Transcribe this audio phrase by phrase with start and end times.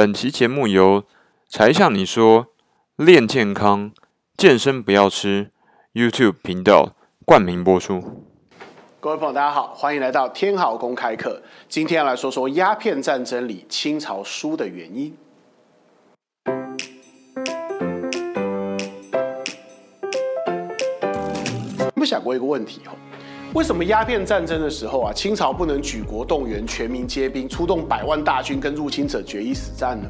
[0.00, 1.04] 本期节目由
[1.46, 2.46] 才向你说
[2.96, 3.92] 练健康、
[4.34, 5.50] 健身不要吃
[5.92, 6.94] YouTube 频道
[7.26, 8.24] 冠名播出。
[8.98, 11.42] 各位朋友，大家好，欢迎来到天豪公开课。
[11.68, 15.14] 今天要来说说鸦片战争里清朝输的原因。
[21.78, 22.96] 有没有想过一个问题哦？
[23.52, 30.08] 为什么鸦片战争的时候啊，清朝不能举国动员、全民皆兵，出动百万大军跟入侵者决一死战呢？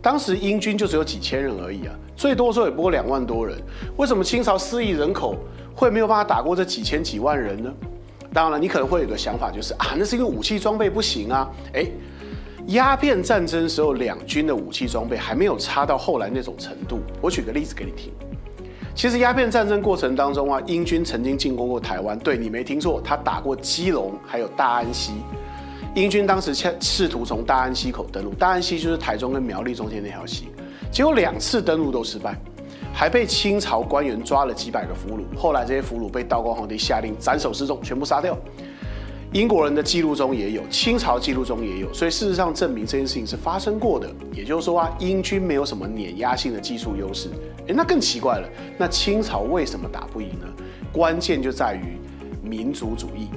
[0.00, 3.54] 当时英军就只有几千人而已啊，最多时候也不过两万多人。
[3.98, 5.36] 为什么清朝四亿人口
[5.74, 7.70] 会没有办法打过这几千几万人呢？
[8.32, 11.50] 当然了，你可能会有个想法，就是啊，那是因为武器装备不行啊。
[11.74, 11.86] 哎，
[12.68, 17.00] 鸦片战争时候两军的武器装备还没有差到后来那种程度。
[17.20, 18.10] 我举个例子给你听。
[18.94, 22.18] 其实鸦片战争过程当中啊，英军曾经进攻过台湾。
[22.18, 25.12] 对你没听错，他打过基隆，还有大安溪。
[25.94, 30.48] 英军当时试图从大安溪口登陆，大安溪就是台中跟苗栗中间那条溪，
[30.90, 32.36] 结果两次登陆都失败，
[32.92, 35.36] 还被清朝官员抓了几百个俘虏。
[35.36, 38.36] 后来这些俘虏被道光皇帝下令斩首示众，全部杀掉。
[39.32, 44.10] 英国人的记录中也有，清朝记录中也有，所以事实上证明这件事情是发生过的。
[44.34, 47.28] 也就是说啊，英军没有什么碾压性的技术优势。
[47.68, 50.46] 诶，那更奇怪了，那清朝为什么打不赢呢？
[50.92, 51.96] 关键就在于
[52.42, 53.28] 民族主义。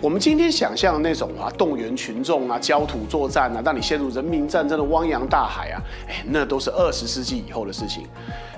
[0.00, 8.06] 我们今天想象的那种啊，动员群众啊，焦土作战啊，让你陷入人民战争的汪洋大海啊，哎，那都是二十世纪以后的事情。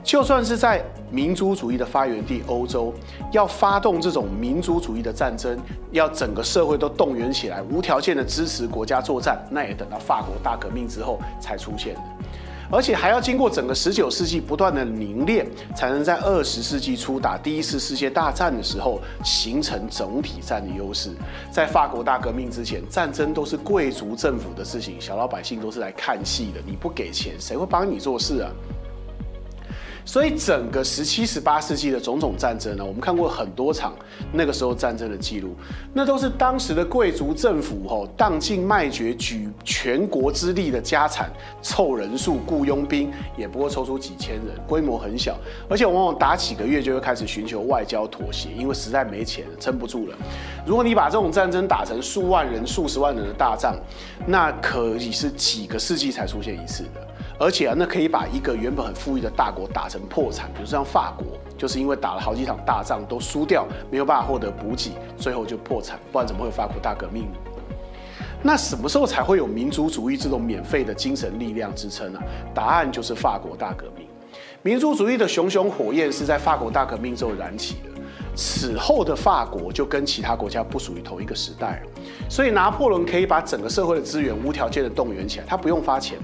[0.09, 2.95] 就算是在民族主义的发源地欧洲，
[3.31, 5.55] 要发动这种民族主义的战争，
[5.91, 12.01] 要整个社会都动员起来，无条件的支持国家作战，那也等到法国大革命之后才出现的。
[12.71, 21.11] 而且还要经过整个十九世纪不断的凝练，才能在二十世纪初打第一次世界大战的时候形成总体战的优势。
[21.51, 26.61] 在法国大革命之前，战争都是贵族政府的事情，小老百姓都是来看戏的。
[26.67, 28.51] 你不给钱，谁会帮你做事啊？
[30.09, 33.95] 所以整个十七、十八世纪的种种战争呢，我们看过很多场
[34.33, 35.55] 那个时候战争的记录，
[35.93, 41.31] 那都是当时的贵族政府吼荡尽卖绝，举全国之力的家产
[41.61, 45.37] 凑人数雇佣兵，也不过抽出几千人，规模很小，
[45.69, 50.17] 而且往往打几个月就会开始寻求外交妥协，因为实在没钱撑不住了。
[50.65, 53.77] 如果你把这种战争打成数万人、数十万人的大仗，
[54.27, 57.07] 那可以是几个世纪才出现一次的。
[57.39, 61.25] 而且啊，那可以把一个原本很富裕的大国打成破产，比如像法国，
[61.57, 65.99] 就是因为打了好几场大仗都输掉，没有办法获得补给，最后就破产。
[66.11, 67.39] 不然怎么会有法国大革命呢？
[68.43, 72.21] 那什么时候才会有民族主义这种免费的精神力量支撑呢？
[72.53, 74.07] 答案就是法国大革命。
[74.63, 78.01] 民族主义的熊熊火焰是在法国大革命之后燃起的。
[78.35, 81.83] 此后的法国就跟其他国家不属于同一个时代，
[82.29, 86.19] 所以拿破仑可以把整个社会的资源无条件的动员起来，他不用发钱。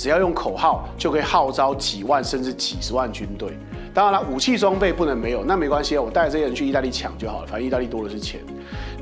[0.00, 3.52] 只要用口号就可以号召几万甚至几十万军队。
[3.92, 8.40] 当然了，武器装备不能没有，那没关系，我带这些人去意大利抢就好了，反正意大利多的是钱。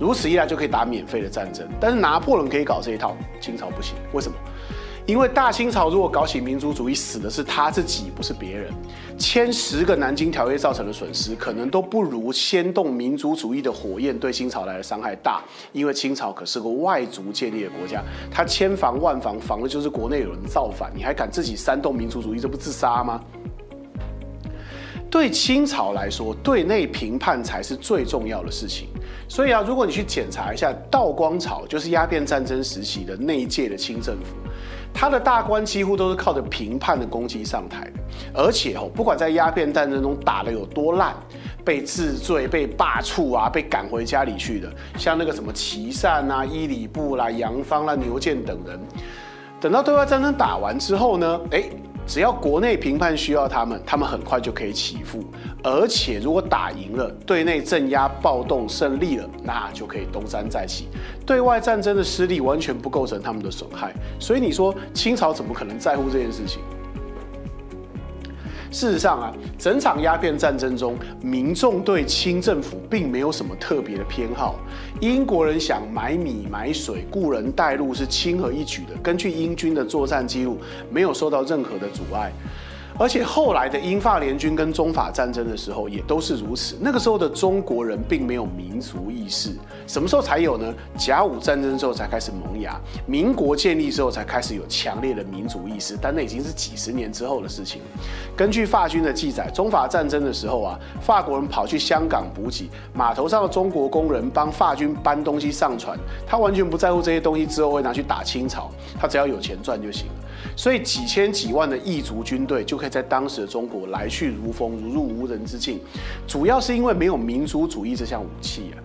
[0.00, 1.64] 如此一来就可以打免费的战争。
[1.78, 4.36] 但是拿破仑可以搞这一套，清朝不行，为什么？
[5.08, 8.70] 因为大清朝如果搞起民族主义，死的是他自己，不是别人。
[9.18, 15.42] 签十个南京条约造成的损失，可能都不如先动民族主义的火焰对清朝来的伤害大。
[15.72, 23.18] 因为清朝可是个外族建立的国家，他千防万防，防的就是国内有人造反，你还敢自己煽动民族主义，这不自杀吗？
[25.10, 28.88] 对清朝来说，对内评判才是最重要的事情。
[29.26, 34.36] 所以啊，如果你去检查一下道光朝，就是鸦片战争时期的那一届的清政府。
[34.92, 37.92] 他的大官几乎都是靠着评判的攻击上台的，
[38.34, 41.14] 而且哦，不管在鸦片战争中打得有多烂，
[41.64, 48.80] 被治罪、被罢黜啊，被赶回家里去的，像那个什么琦善啊、伊里布啦、杨芳啦、牛建等人，
[49.60, 51.64] 等到对外战争打完之后呢，哎。
[52.08, 55.22] 只要国内评判需要他们，他们很快就可以起复。
[55.62, 60.88] 而且如果打赢了，对内镇压暴动胜利了，那就可以东山再起。
[61.26, 63.92] 对外战争的失利完全不构成他们的损害。
[64.18, 66.62] 所以你说清朝怎么可能在乎这件事情？
[68.70, 74.56] 事实上啊，整场鸦片战争中，民众对清政府并没有什么特别的偏好。
[75.00, 78.94] 英国人想买米买水、雇人带路是轻而易举的。
[79.02, 80.58] 根据英军的作战记录，
[80.90, 82.32] 没有受到任何的阻碍。
[82.98, 86.76] 而且后来的英法联军跟中法战争的时候也都是如此。
[86.80, 89.50] 那个时候的中国人并没有民族意识，
[89.86, 90.74] 什么时候才有呢？
[90.96, 95.96] 甲午战争之后才开始萌芽，民国建立之后才开始有强烈的民族意识。
[96.00, 97.82] 但那已经是几十年之后的事情。
[98.36, 105.96] 根据法军的记载，中法战争的时候啊，法国人跑去香港补给，码头上的中国工人帮法军搬东西上船，
[106.26, 110.12] 他完全不在乎这些东西之后会拿去打清朝，他只要有钱赚就行了。
[110.56, 115.80] 所以几千几万的异族军队就可以在当时的中国来去如风，如入无人之境。
[116.26, 118.76] 主要是因为没有民族主义这项武器啊。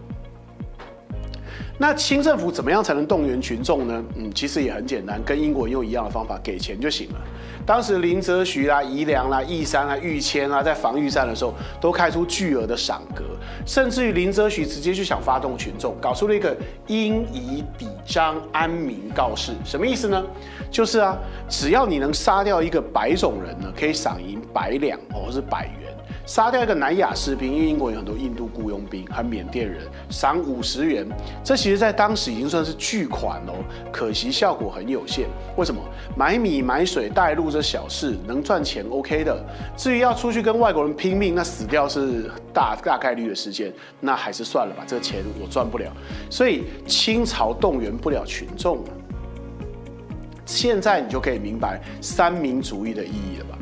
[1.77, 4.03] 那清政府怎么样才能动员群众呢？
[4.15, 7.21] 嗯，其实也很简单，跟英国用一样的方法，给钱就行了。
[7.65, 13.23] 当时林则徐啦、宜良啦、义山啦、玉谦啦，在防御战的时候，都开出巨额的赏格，
[13.65, 16.55] 甚至于林则徐直接就想发动群众，搞出了一个
[16.87, 20.23] 因以抵张安民告示，什么意思呢？
[20.69, 21.17] 就是啊，
[21.47, 25.82] 只要你能杀掉一个白种人呢，可以赏银百两或是百元。
[26.25, 31.07] 杀掉一个南亚士兵，因为英国有很多印度雇佣兵和缅甸人，赏五十元。
[31.43, 33.53] 这其实在当时已经算是巨款喽，
[33.91, 35.27] 可惜效果很有限。
[35.57, 35.81] 为什么？
[36.15, 39.45] 买米买水带路这小事能赚钱 OK 的，
[39.75, 45.91] 至于要出去跟外国人拼命，那死掉是大大概率的事件，那还是算了吧，这个钱我赚不了。
[46.29, 48.83] 所以清朝动员不了群众。
[50.45, 53.57] 现在你就可以明白三民主义的意义了吧？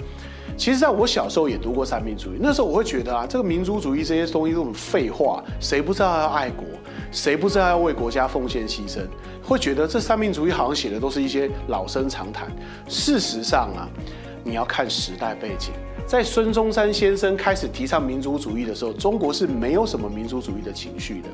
[0.61, 6.63] 其实，在我小时候也读过三民主义，那时候我会觉得啊，这个民族主义这些东西都很废话，谁不知道要爱国，
[7.11, 8.99] 谁不知道要为国家奉献牺牲，
[9.43, 12.47] 会觉得这三民主义好像写的都是一些老生常谈。
[12.87, 13.89] 事实上啊，
[14.43, 15.71] 你要看时代背景，
[16.05, 21.29] 在孙中山先生开始提倡民族主义的时候，中国是没有什么民族主义的情绪的，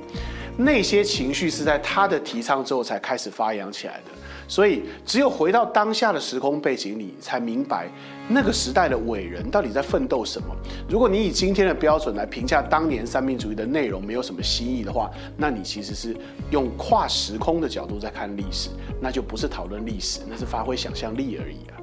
[0.55, 4.11] 那些情绪是在他的提倡之后才开始发扬起来的。
[4.47, 7.89] 所以，只有回到当下的时空背景里，才明白
[8.29, 10.47] 那个时代的伟人到底在奋斗什么。
[10.89, 16.15] 如果你以今天的标准来评价当年三民主义的内容没有什么新意的话，那你其实是
[16.49, 18.69] 用跨时空的角度在看历史，
[19.01, 21.75] 那就不是讨论历史，那是发挥想象力而已啊。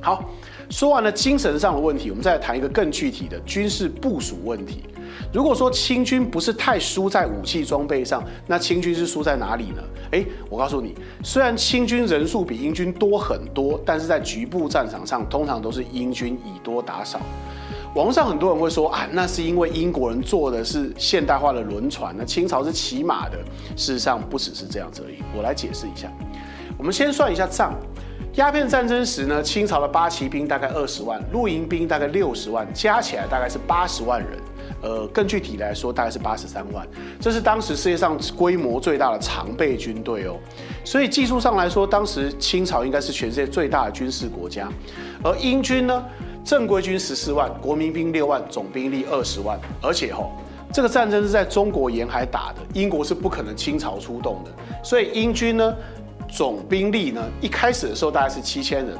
[0.00, 0.30] 好，
[0.70, 4.84] 说完了精神上的问题，我们再来谈一个更具体的军事部署问题。
[5.32, 9.82] 如果说清军不是太输在武器装备上，那清军是输在哪里呢？
[10.12, 17.20] 诶，我告诉你，虽然清军人数比英军多很多，但是在局部战场上，通常都是英军以多打少。
[17.94, 23.38] 网上很多人会说啊，那是因为英国人坐的是现代化的轮船，那清朝是骑马的。
[23.76, 25.16] 事实上不只是这样子而已。
[25.36, 26.12] 我来解释一下，
[26.76, 27.74] 我们先算一下账。
[28.34, 34.38] 鸦片战争时呢，清朝的八旗兵大概二十万，露营兵大概六十万，加起来大概是八十万人。
[34.80, 36.86] 呃，更具体来说，大概是八十三万。
[37.20, 40.36] 这是当时世界上规模最大的常备军队哦。
[40.84, 44.68] 所以技术上来说，当时清朝应该是全世界最大的军事国家。
[45.22, 46.04] 而英军呢，
[46.44, 49.58] 正规军十四万，国民兵六万，总兵力二十万。
[49.82, 50.32] 而且吼，
[50.72, 54.50] 这个战争是在中国沿海打的，英国是不可能倾巢出动的。
[54.84, 55.74] 所以英军呢，
[56.30, 58.96] 总兵力呢，一开始的时候大概是七千人。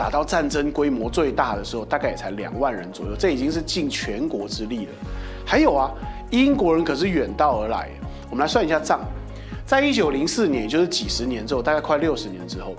[0.00, 4.92] 打到战争规模最大的时候，大概也才两万人左右，这已经是尽全国之力了。
[5.44, 5.90] 还有啊，
[6.30, 7.90] 英国人可是远道而来。
[8.30, 9.00] 我们来算一下账，
[9.66, 12.74] 在一九零四年，也就是几十年之后，大概快六十年之后，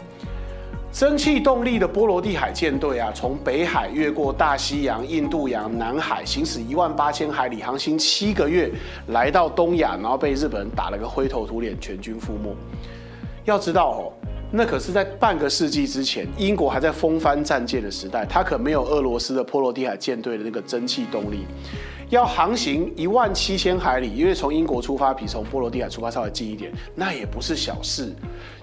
[0.91, 8.71] 蒸汽动力的波罗的海舰队啊，从北海越过大西洋、印度洋、南海，行驶一万八千海里，航行七个月，
[9.09, 12.51] 来到东亚，然后被日本人打了个灰头土脸，全军覆没。
[13.45, 14.13] 要知道哦。
[14.53, 21.45] 那可是在半个世纪之前，英国还在风帆战舰的时代，它可没有俄罗斯的波罗的海舰队的那个蒸汽动力。
[22.09, 28.14] 要航行一万七千海里，因为从英国出发比从波罗的海出发稍微近一点，那也不是小事。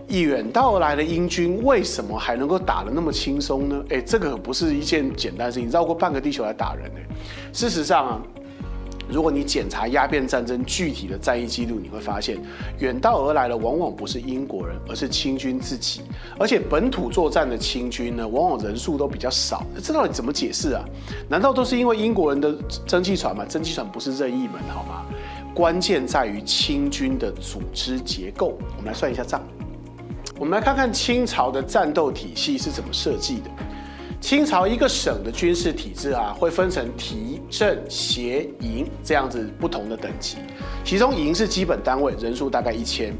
[0.09, 3.83] 远道而来的英军为什么还能够打得那么轻松呢？
[3.89, 7.01] 哎，这个不是一件简单事情，绕过半个地球来打人呢。
[7.53, 8.23] 事实上啊。
[9.09, 12.39] 如果你检查鸦片战争具体的战役记录，你会发现，
[12.79, 16.03] 远道而来的往往不是英国人，而是清军自己。
[16.39, 19.65] 而且本土作战的清军呢，往往人数都比较少。
[19.83, 20.85] 这到底怎么解释啊？
[21.29, 22.55] 难道都是因为英国人的
[22.87, 23.45] 蒸汽船吗？
[23.49, 25.07] 蒸汽船不是任意门好吗？
[25.55, 28.59] 关键在于清军的组织结构。
[28.77, 29.43] 我们来算一下账。
[30.39, 33.51] 我们来看看清朝的战斗体系是怎么设计的。
[34.21, 40.37] 清朝一个省的军事体制啊，会分成提、镇、协、营这样子不同的等级，
[40.85, 43.15] 其中营是基本单位，人数大概一千，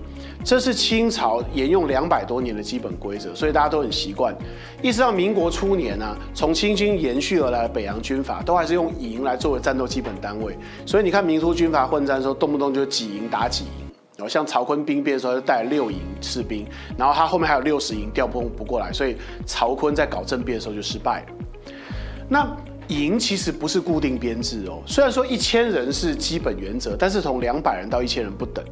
[0.45, 4.37] 这是清朝沿用两百多年的基本规则，所以大家都很习惯。
[4.83, 13.88] 一直到民国初年呢，从清军延续而来的北洋军阀，都还是用营来作为战斗基本单位，所以你看民初军阀混战的时候，动不动就几营打几营。
[14.19, 21.27] 然后像曹锟兵变的时候，就带六营士兵，然后他后面还有六十营调不不过来，所以曹锟在搞政变的时候就失败了。
[22.29, 22.57] 那
[22.89, 28.65] 营其实不是固定编制哦，虽然说一千人是基本原则，但是从两百人到一千人不等。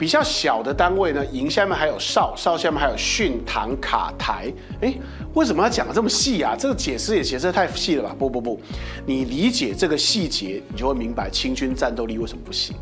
[0.00, 4.52] 比较小的单位呢，营下面还有哨，哨下面还有训、堂、卡、台。
[4.80, 4.92] 哎，
[5.32, 6.56] 为什么要讲的这么细啊？
[6.58, 8.16] 这个解释也解释太细了吧？
[8.18, 8.60] 不不不，
[9.06, 12.74] 你理解这个细节，你就会明白清军战斗力为什么不行。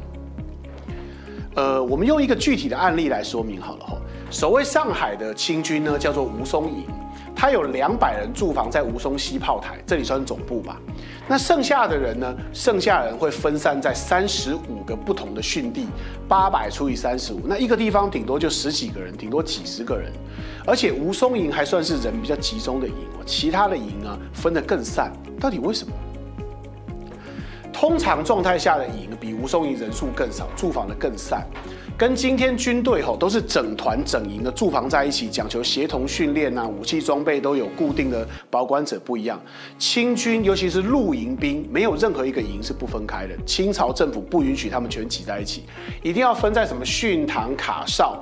[1.57, 3.97] 呃，我们用一个具体的案例来说明好了哈。
[4.31, 6.85] 所谓上海的清军呢，叫做吴淞营。
[7.35, 10.81] 他有两百人驻防在吴淞西炮台，这里算总部吧。
[11.29, 12.35] 那剩下的人呢？
[12.53, 15.87] 剩下人会分散在三十五个不同的训地，
[16.27, 20.11] 八百除以三十五，那一个地方顶多就十几个人，顶多几十个人。
[20.67, 22.95] 而且吴淞营还算是人比较集中的营，
[23.27, 25.13] 其他的营呢分得更散。
[25.39, 25.93] 到底为什么？
[27.79, 31.47] 通常状态下的营比吴松营人数更少，驻防的更散。
[31.99, 39.39] 跟今天军队吼都是整团整营的驻防在一起，讲求协同训练啊，武器装备都有固定的保管者不一样。
[39.79, 43.37] 清军尤其是露营兵，没有任何一个营是不分开的。
[43.45, 45.65] 清朝政府不允许他们全挤在一起，
[46.03, 48.19] 一定要分在什么训堂卡哨，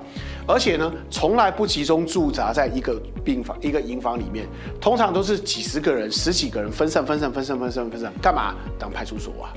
[0.46, 4.46] 而且呢，从来不集中驻扎在一个病房一个营房里面，
[4.80, 8.54] 通常都是几十个人、十几个人分散、分散、分散、分散、分散，干嘛？
[8.78, 9.52] 当派出所啊？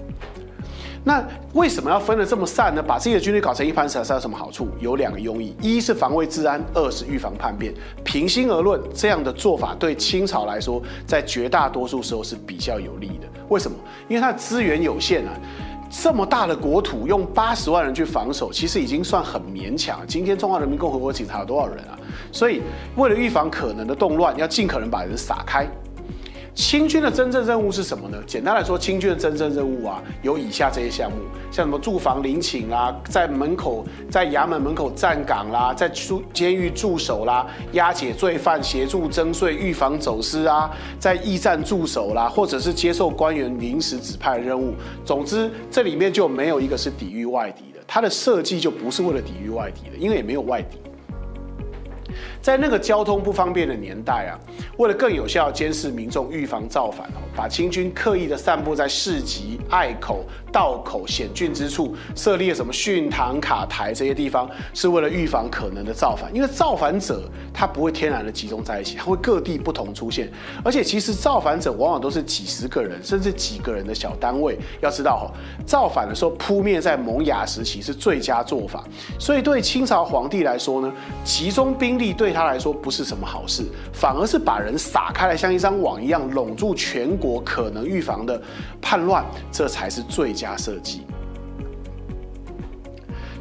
[1.04, 2.84] 那为什么要分得这么散呢？
[2.84, 4.68] 把自己的军队搞成一盘散沙有什么好处？
[4.80, 7.74] 有两个用意：一是防卫治安，二是预防叛变。
[8.04, 13.28] 平心而论，这样的做法对清朝来说，在绝大多数时候是比较有利的。
[13.48, 13.78] 为什么？
[14.10, 15.32] 因为它的资源有限啊，
[15.90, 20.00] 这么大的国土，用八十万人去防守，其实已经算很勉强。
[20.06, 21.98] 今天中华人民共和国警察有多少人啊？
[22.32, 22.62] 所以，
[22.96, 25.68] 为了预防可能的动乱，要尽可能把人撒开。
[26.58, 28.18] 清军的真正任务是什么呢？
[28.26, 31.18] 简单来说，清军的真正任务啊，有以下这些项目，
[31.52, 44.74] 像什么驻防陵寝啦，在门口、在衙门门口站岗啦，在驻监狱驻守啦，押解罪犯、协助征税、预防走私啊，在驿站驻守啦，或者是接受官员临时指派的任务。
[45.06, 50.80] 总之，这里面就没有一个是抵御外敌的，它的设计就不是为了抵御外敌的，因为也没有外敌。
[52.48, 54.40] 在那个交通不方便的年代啊，
[54.78, 66.34] 为了更有效监视民众、预防造反哦，把清军刻意的散布在市集、隘口、道口险峻之处，设立了什么训堂、卡台这些地方，是为了预防可能的造反。
[66.34, 70.32] 因为造反者他不会天然的集中在一起，他会各地不同出现，
[70.64, 74.58] 而且其实造反者往往都是几十个人甚至几个人的小单位。
[74.80, 75.34] 要知道哈，
[75.66, 78.86] 造反的时候扑灭在萌芽时期是最佳做法，
[79.20, 80.90] 所以对清朝皇帝来说呢，
[81.26, 82.37] 集中兵力对。
[82.38, 88.40] 他来说不是什么好事，反而是把人撒开来，像一张网一样笼住全国，可能预防的
[88.80, 91.02] 叛乱，这才是最佳设计。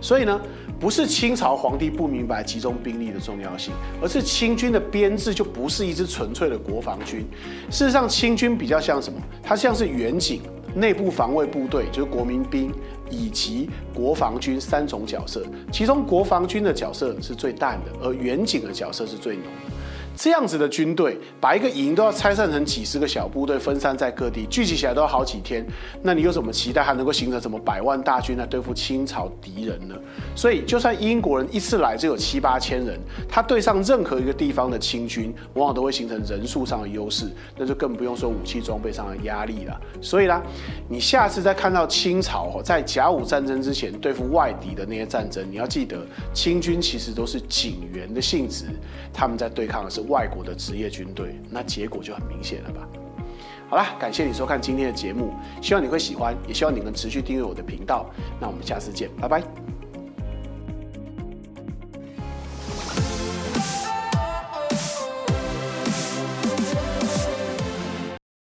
[0.00, 0.40] 所以呢，
[0.80, 7.26] 不是清朝皇帝不明白集中兵力的重要性，而是清军的编制就不是一支纯粹的国防军。
[7.70, 9.20] 事实上，清军比较像什么？
[9.42, 10.40] 它像是远景。
[10.74, 12.70] 内部防卫部队就是国民兵
[13.10, 19.72] 以及国防军三种角色，其中国防军的角色是最淡的，而远景的角色是最浓的。
[20.16, 25.64] 这样子的军队，把一个营都要拆散成几十个小部队，分散在各地，聚集起来都要好几天。
[26.02, 29.94] 那你有什么期待，还能够形成什么百万大军来对付清朝敌人呢？
[30.35, 39.78] 所以，就算英国人一次来只有七八千人，他对上任何一个地方的清军，往往都会形成人数上的优势，那就更不用说武器装备上的压力了。
[40.00, 40.42] 所以啦，
[40.88, 45.99] 你下次再看到清朝在甲午战争之前对付外敌的那些战争，你要记得，
[46.32, 48.64] 清军其实都是警员的性质，
[49.12, 50.05] 他们在对抗的是。
[50.08, 52.88] 外国的职业军队，那结果就很明显了吧？
[53.68, 58.06] 好了，感谢你收看今天的节目，希望你会喜欢，也希望你能持续订阅我的频道。
[58.40, 59.75] 那我们下次见，拜拜。